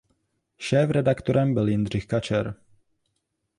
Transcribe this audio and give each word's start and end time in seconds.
Šéfredaktorem 0.57 1.53
byl 1.53 1.67
Jindřich 1.69 2.07
Kačer. 2.07 2.53